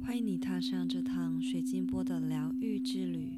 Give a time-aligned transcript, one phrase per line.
[0.00, 3.32] 欢迎你踏上这趟水晶波的疗愈之旅。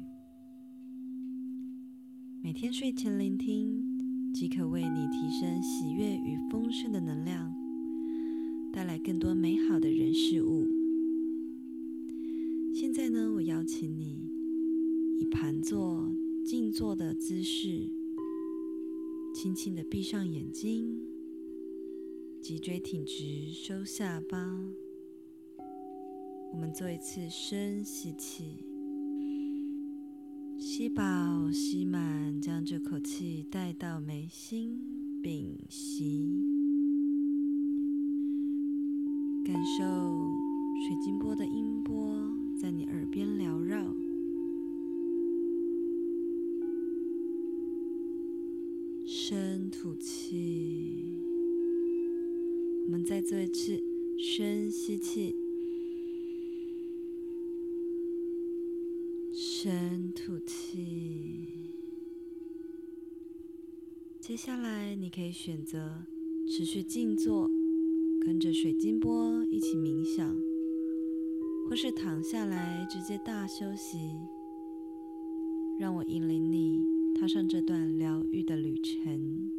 [2.41, 7.53] 每天睡前聆听，即可为你提升喜悦与丰盛的能量，
[8.71, 10.65] 带来更多美好的人事物。
[12.73, 14.29] 现在呢，我邀请你
[15.19, 16.09] 以盘坐、
[16.45, 17.91] 静坐的姿势，
[19.35, 20.99] 轻轻的闭上眼睛，
[22.41, 24.73] 脊椎挺直，收下巴。
[26.53, 28.43] 我们做一次深吸气，
[30.57, 31.03] 吸饱
[31.51, 34.79] 吸满，将这口气带到眉心，
[35.23, 36.43] 屏息，
[39.45, 39.83] 感受
[40.85, 42.21] 水晶波的音波
[42.59, 43.95] 在你耳边缭绕。
[49.05, 51.17] 深吐气，
[52.85, 53.81] 我们再做一次
[54.17, 55.40] 深吸气。
[59.63, 61.47] 深吐气。
[64.19, 66.03] 接下来，你可以选择
[66.47, 67.47] 持续静坐，
[68.25, 70.35] 跟着水晶波一起冥想，
[71.69, 73.99] 或是躺下来直接大休息。
[75.79, 76.83] 让我引领你
[77.13, 79.51] 踏上这段疗愈的旅程。